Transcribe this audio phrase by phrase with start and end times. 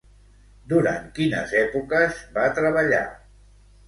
[0.69, 3.03] Durant quines èpoques va treballar?